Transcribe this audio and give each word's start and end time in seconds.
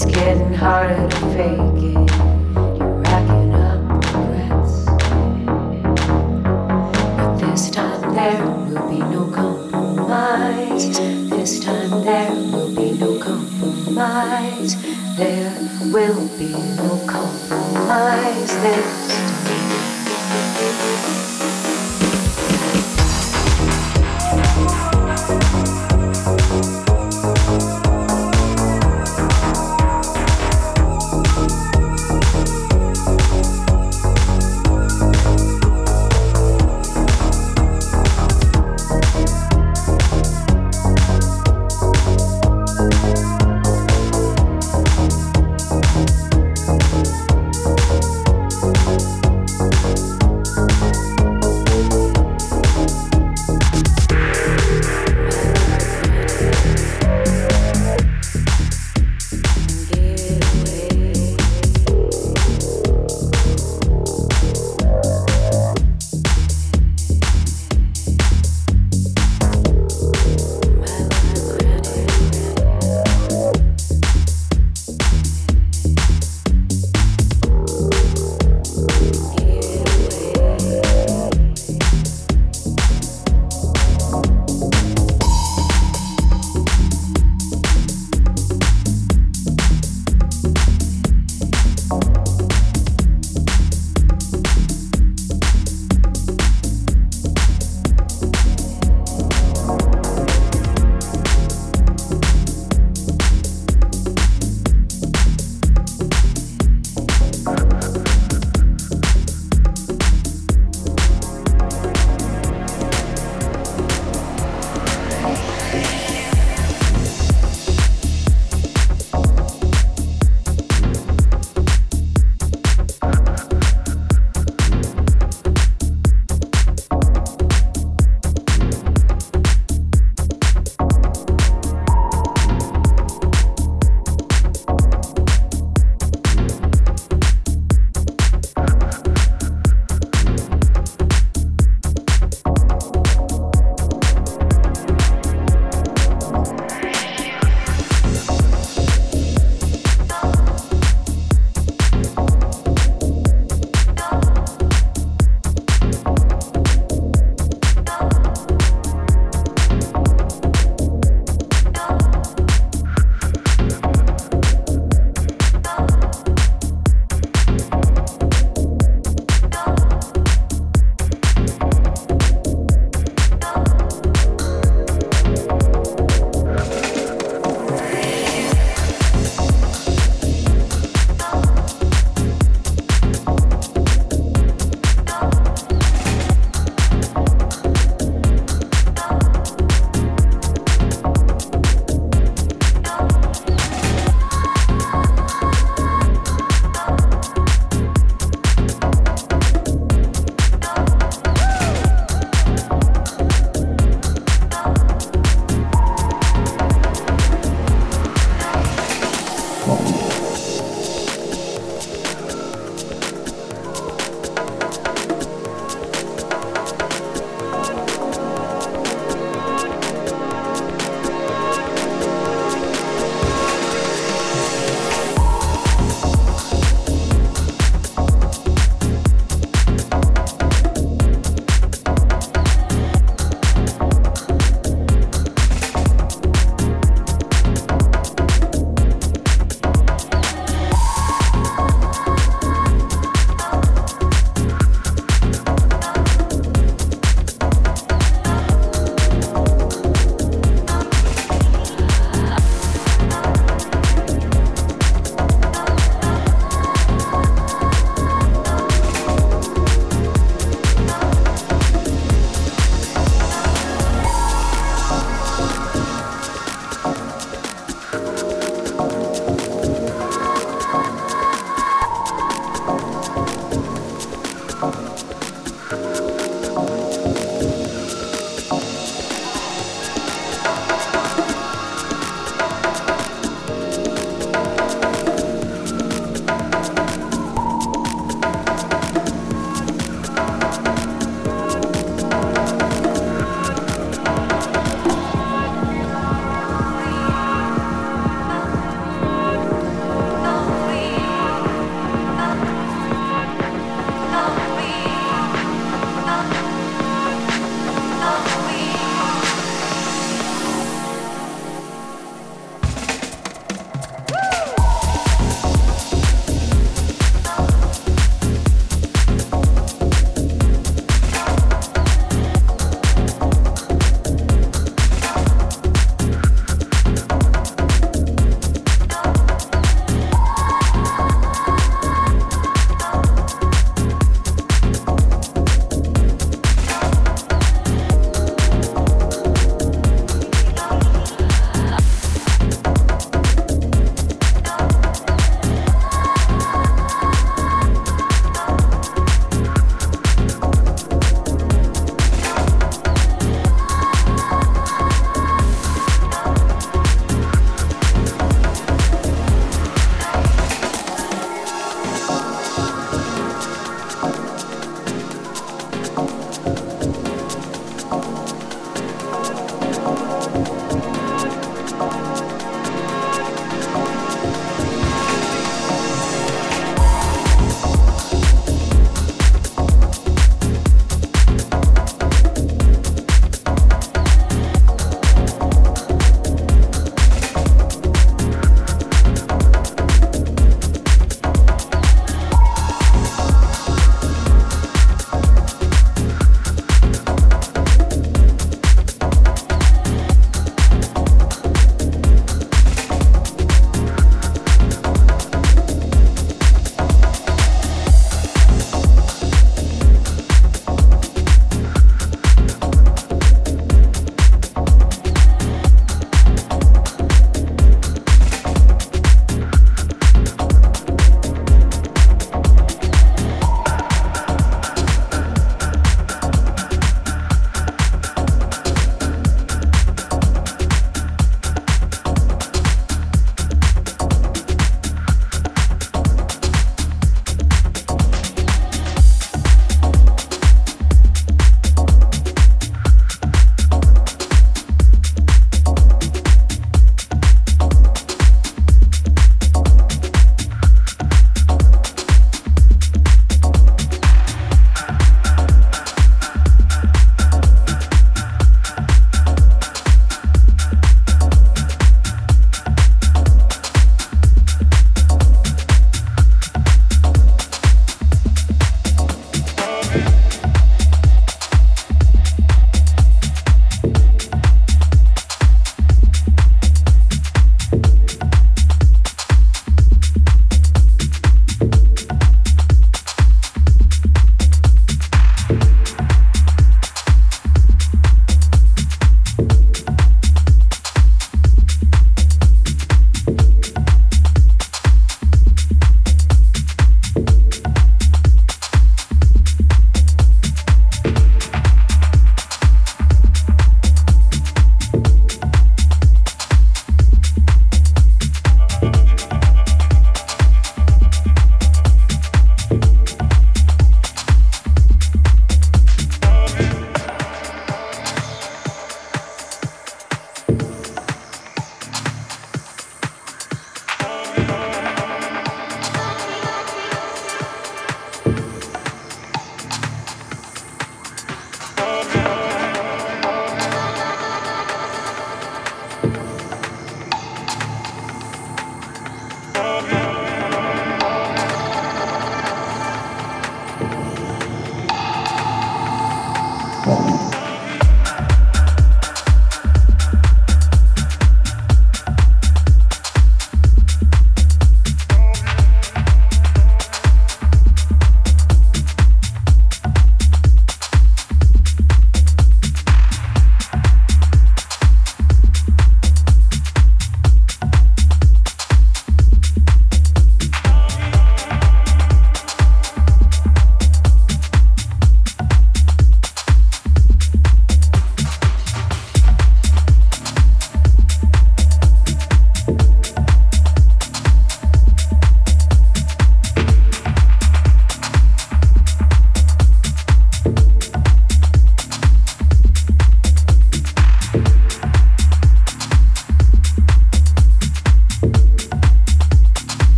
It's 0.00 0.06
getting 0.14 0.54
harder 0.54 1.08
to 1.08 1.16
fake 1.34 1.82
it. 1.82 2.10
You're 2.78 3.00
racking 3.02 3.52
up 3.52 3.80
regrets. 4.14 4.84
But 7.16 7.38
this 7.38 7.68
time 7.68 8.14
there 8.14 8.40
will 8.46 8.88
be 8.88 8.98
no 8.98 9.26
compromise. 9.32 11.00
This 11.30 11.58
time 11.64 11.90
there 12.04 12.30
will 12.30 12.72
be 12.76 12.92
no 12.92 13.18
compromise. 13.18 14.76
There 15.16 15.52
will 15.92 16.28
be 16.38 16.52
no 16.76 17.04
compromise. 17.08 18.54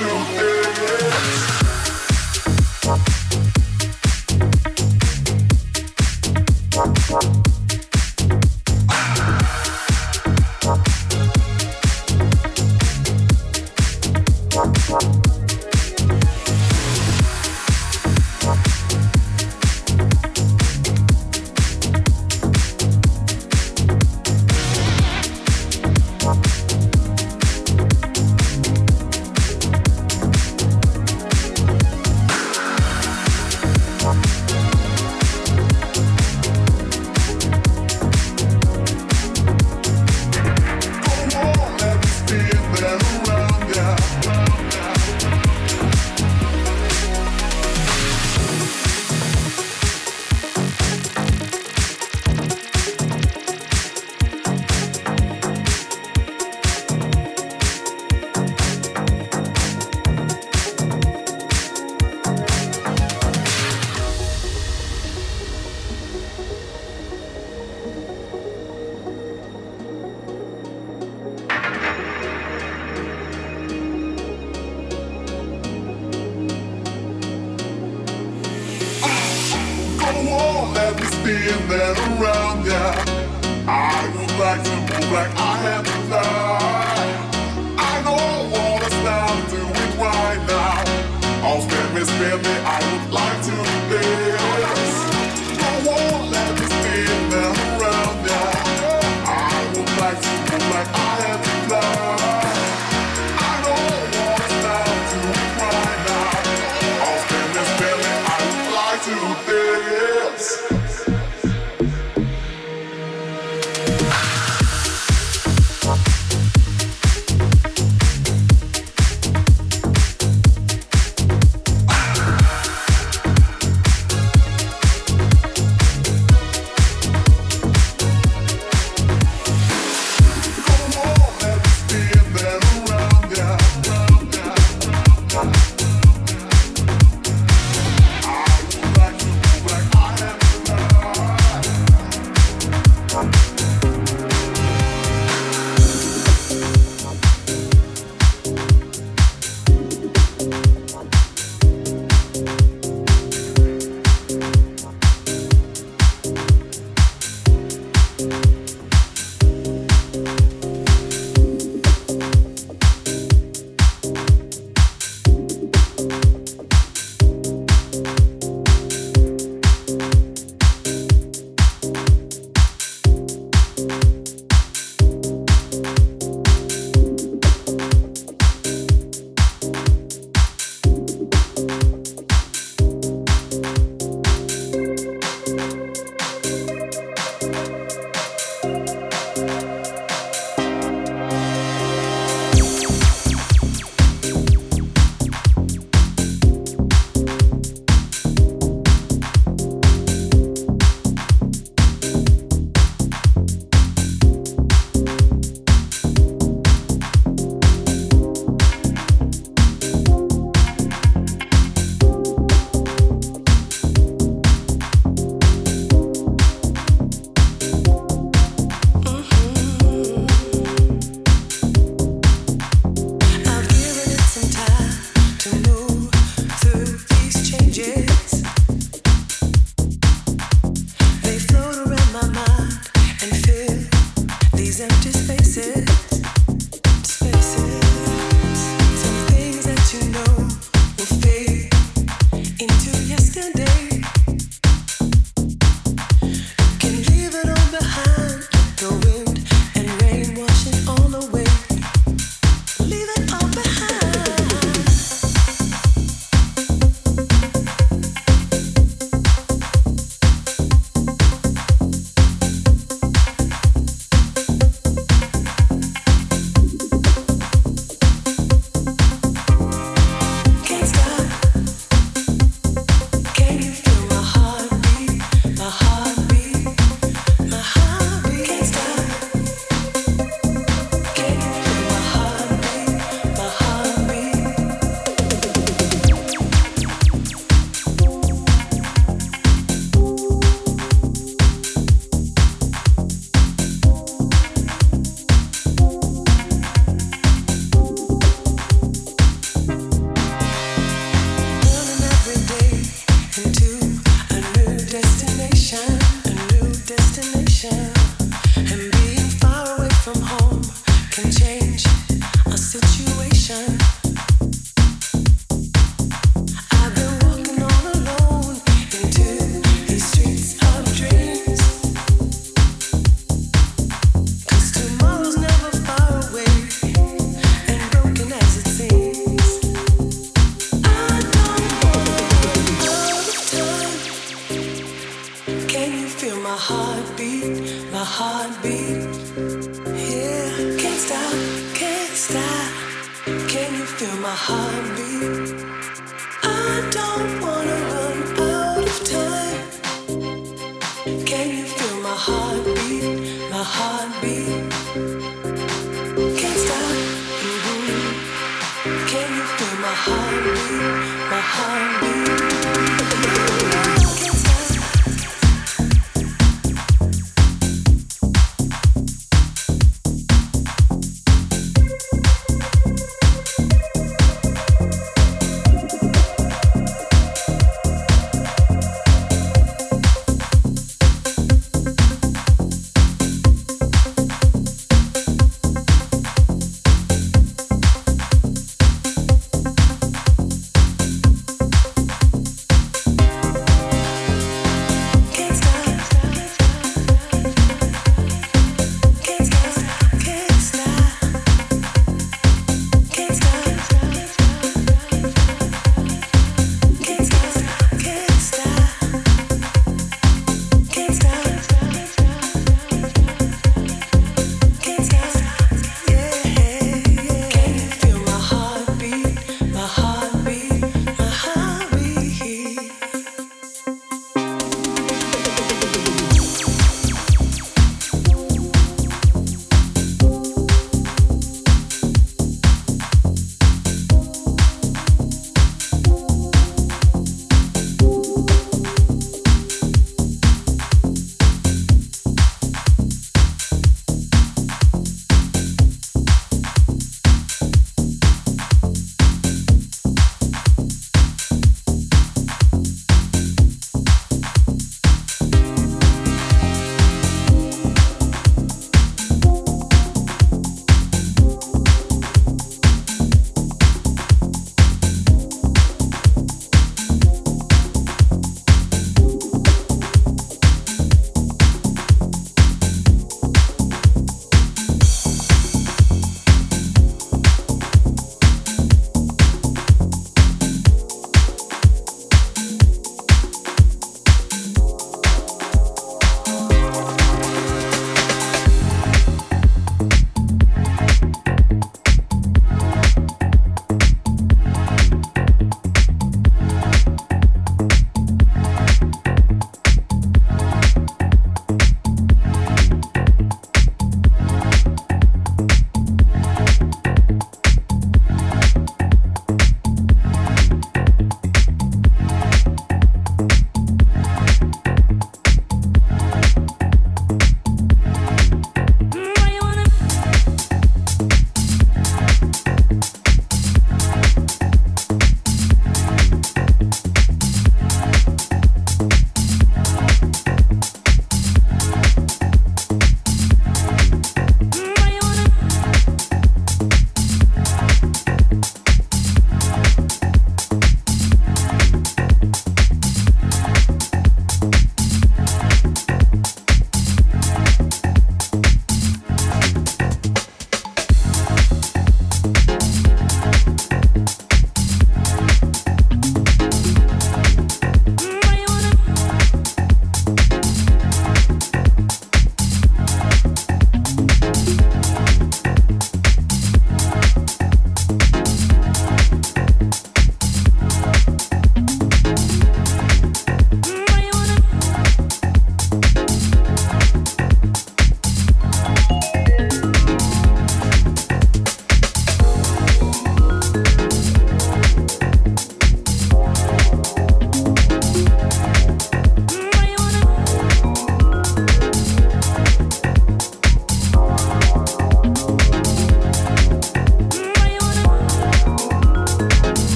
Would 0.00 0.71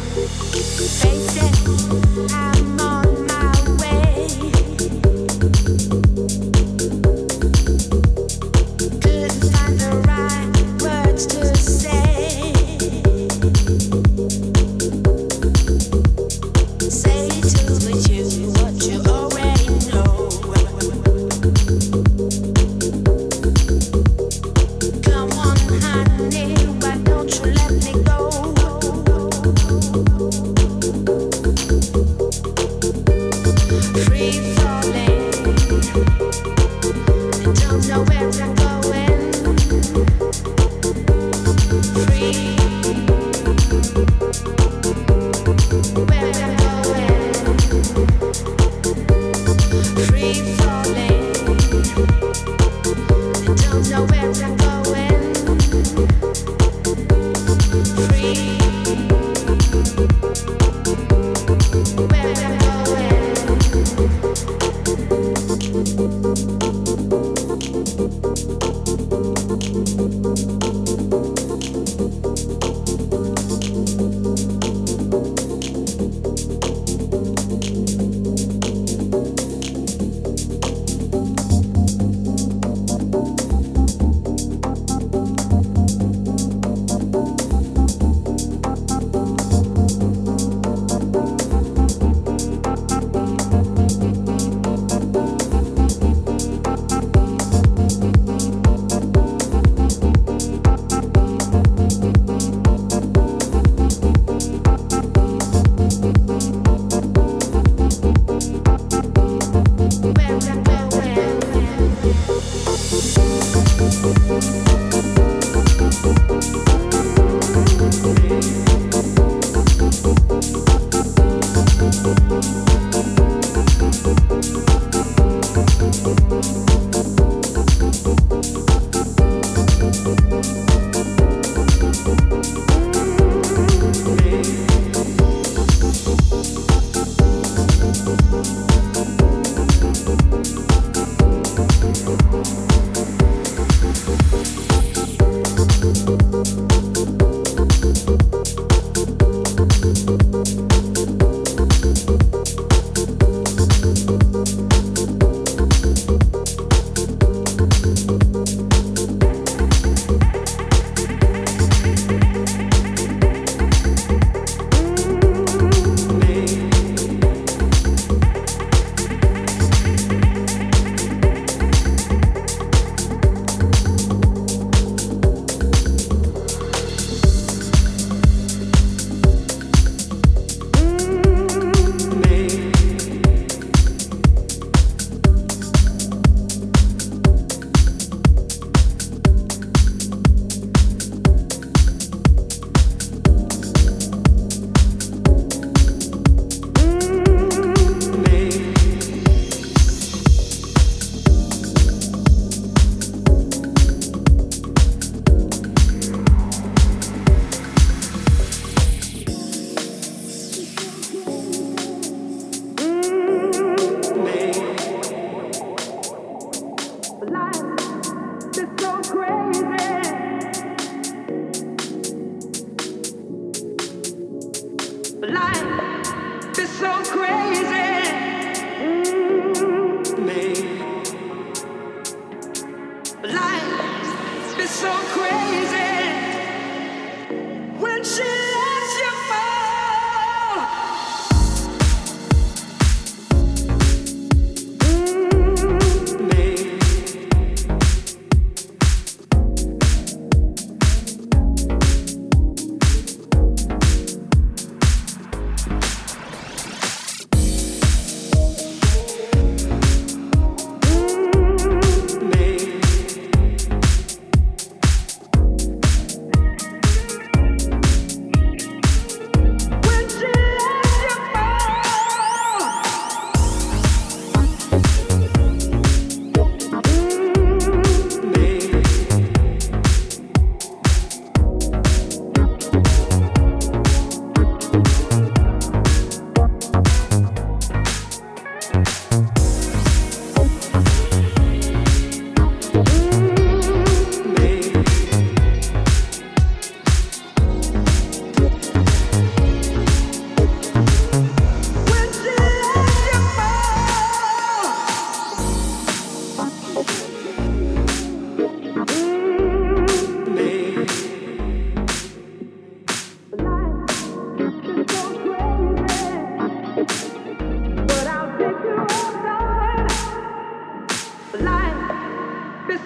Face 0.00 1.36
it. 1.36 1.93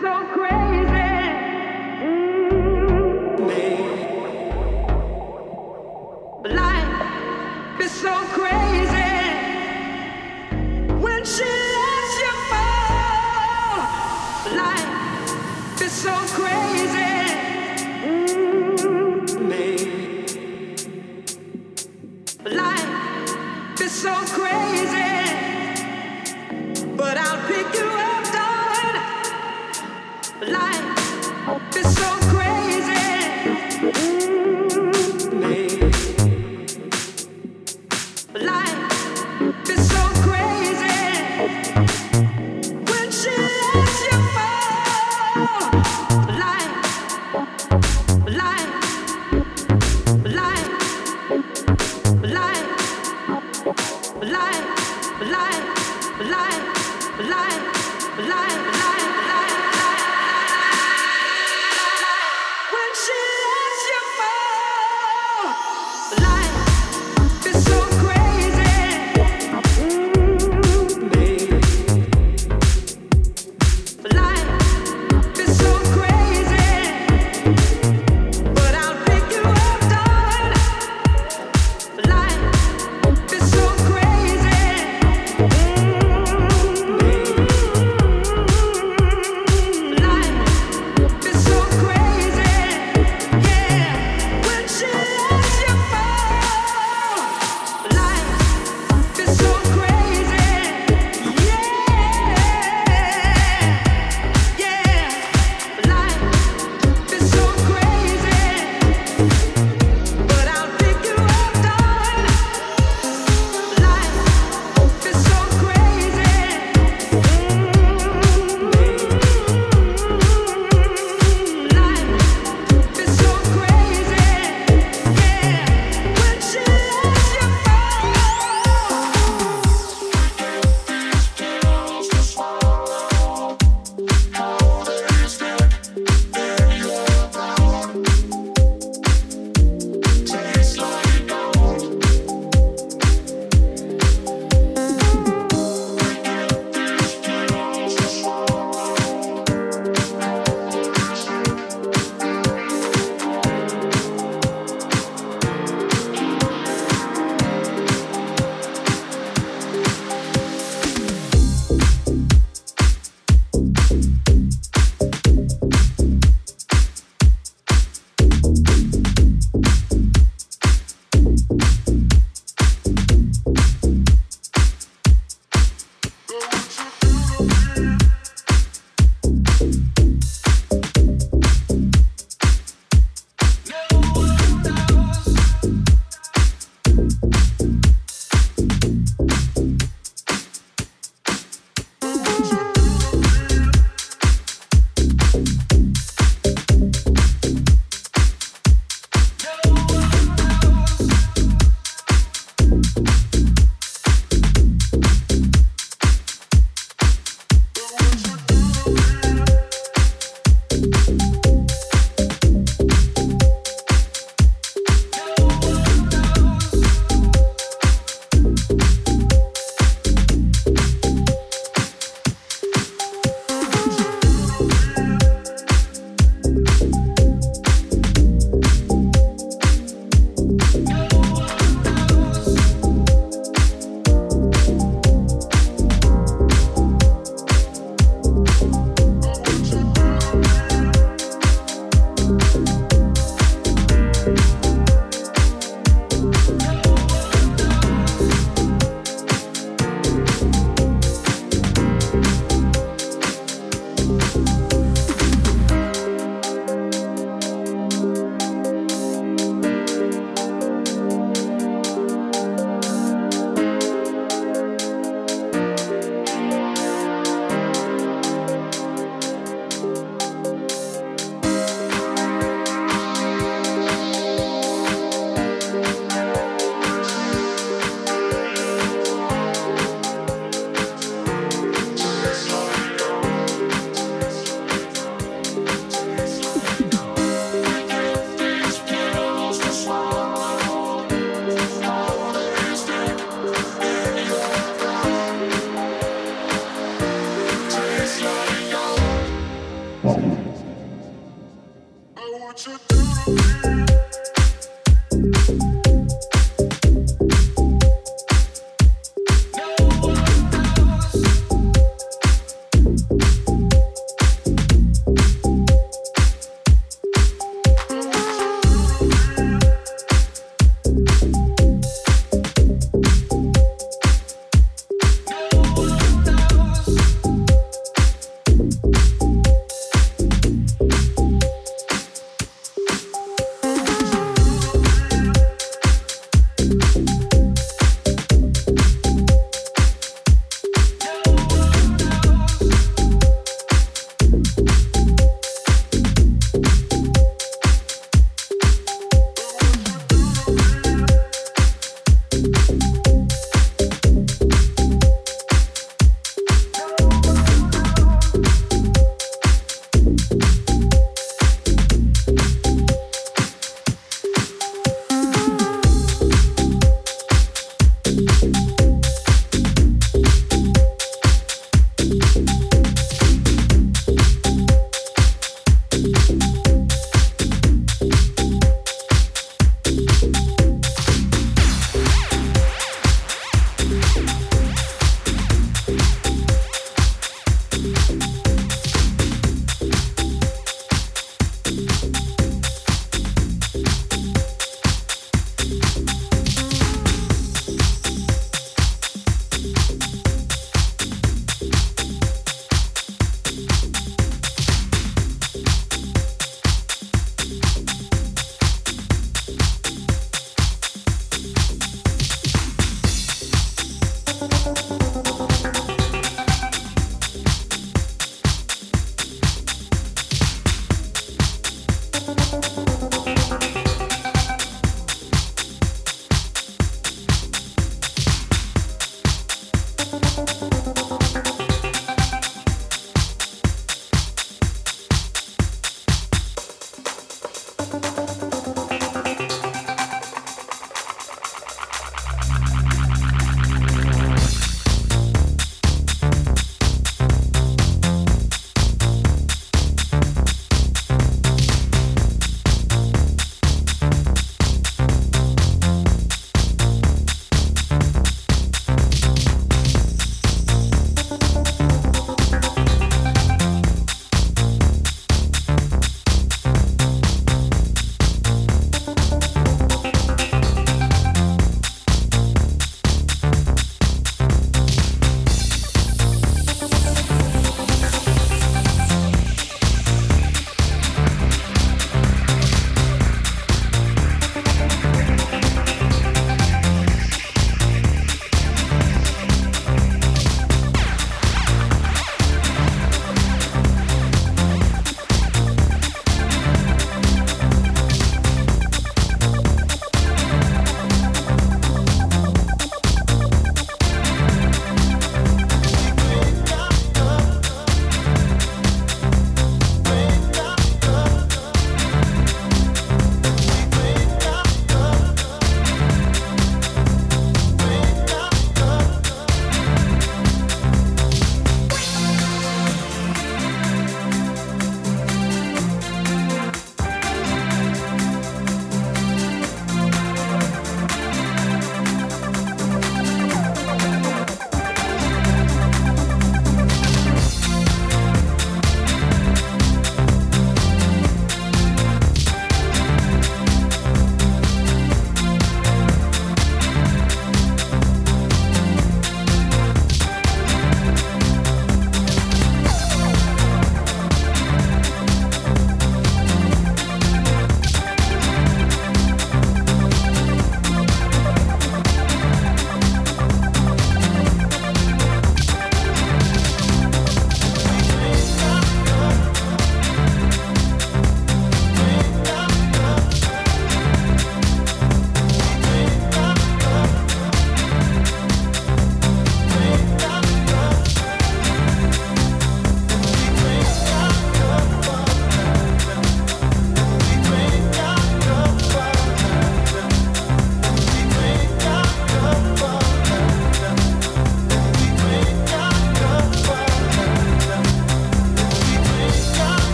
so 0.00 0.26
cool. 0.34 0.43